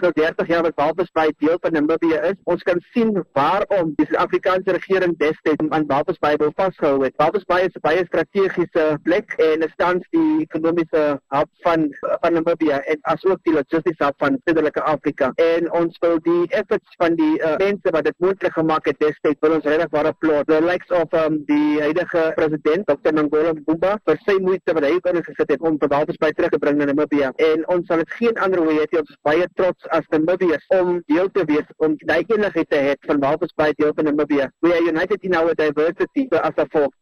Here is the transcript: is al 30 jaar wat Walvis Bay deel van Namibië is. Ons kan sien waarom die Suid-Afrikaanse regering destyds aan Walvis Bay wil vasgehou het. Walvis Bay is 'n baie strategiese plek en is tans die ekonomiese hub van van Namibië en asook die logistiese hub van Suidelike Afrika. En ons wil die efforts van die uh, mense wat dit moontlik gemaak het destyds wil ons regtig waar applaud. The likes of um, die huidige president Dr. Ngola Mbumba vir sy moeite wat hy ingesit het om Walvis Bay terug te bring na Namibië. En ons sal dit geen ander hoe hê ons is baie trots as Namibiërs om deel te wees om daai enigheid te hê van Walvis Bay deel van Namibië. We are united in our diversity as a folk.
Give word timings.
is 0.00 0.06
al 0.06 0.12
30 0.14 0.46
jaar 0.46 0.62
wat 0.62 0.74
Walvis 0.74 1.10
Bay 1.12 1.32
deel 1.38 1.58
van 1.60 1.72
Namibië 1.72 2.18
is. 2.30 2.36
Ons 2.44 2.62
kan 2.62 2.80
sien 2.92 3.12
waarom 3.32 3.92
die 3.96 4.06
Suid-Afrikaanse 4.06 4.72
regering 4.72 5.16
destyds 5.18 5.68
aan 5.68 5.86
Walvis 5.86 6.18
Bay 6.18 6.36
wil 6.36 6.52
vasgehou 6.56 7.02
het. 7.04 7.14
Walvis 7.16 7.44
Bay 7.44 7.66
is 7.68 7.74
'n 7.74 7.80
baie 7.80 8.04
strategiese 8.06 8.98
plek 9.02 9.34
en 9.38 9.62
is 9.66 9.74
tans 9.76 10.06
die 10.10 10.40
ekonomiese 10.46 11.20
hub 11.28 11.48
van 11.64 11.88
van 12.20 12.32
Namibië 12.32 12.80
en 12.92 12.98
asook 13.02 13.38
die 13.42 13.52
logistiese 13.52 14.04
hub 14.04 14.14
van 14.18 14.38
Suidelike 14.44 14.82
Afrika. 14.82 15.32
En 15.34 15.72
ons 15.72 15.98
wil 15.98 16.18
die 16.22 16.46
efforts 16.48 16.94
van 16.96 17.14
die 17.14 17.38
uh, 17.38 17.56
mense 17.56 17.90
wat 17.90 18.04
dit 18.04 18.14
moontlik 18.18 18.52
gemaak 18.52 18.84
het 18.84 18.98
destyds 18.98 19.40
wil 19.40 19.52
ons 19.52 19.64
regtig 19.64 19.90
waar 19.90 20.06
applaud. 20.06 20.46
The 20.46 20.62
likes 20.62 20.90
of 20.90 21.12
um, 21.12 21.42
die 21.46 21.80
huidige 21.80 22.32
president 22.34 22.86
Dr. 22.86 23.12
Ngola 23.12 23.52
Mbumba 23.52 23.98
vir 24.04 24.18
sy 24.24 24.38
moeite 24.40 24.72
wat 24.72 24.84
hy 24.84 24.98
ingesit 25.12 25.50
het 25.50 25.60
om 25.60 25.78
Walvis 25.78 26.16
Bay 26.16 26.32
terug 26.32 26.50
te 26.50 26.58
bring 26.58 26.76
na 26.76 26.84
Namibië. 26.84 27.30
En 27.36 27.68
ons 27.68 27.86
sal 27.86 27.96
dit 27.96 28.10
geen 28.10 28.36
ander 28.38 28.58
hoe 28.58 28.72
hê 28.72 28.98
ons 28.98 29.10
is 29.10 29.18
baie 29.22 29.46
trots 29.54 29.89
as 29.96 30.06
Namibiërs 30.14 30.66
om 30.78 31.02
deel 31.06 31.30
te 31.34 31.44
wees 31.44 31.68
om 31.76 31.96
daai 32.06 32.22
enigheid 32.28 32.70
te 32.70 32.80
hê 32.86 32.94
van 33.08 33.20
Walvis 33.24 33.54
Bay 33.56 33.74
deel 33.76 33.92
van 33.94 34.08
Namibië. 34.10 34.48
We 34.60 34.74
are 34.74 34.88
united 34.92 35.22
in 35.22 35.34
our 35.34 35.54
diversity 35.54 36.28
as 36.30 36.56
a 36.56 36.66
folk. 36.70 36.94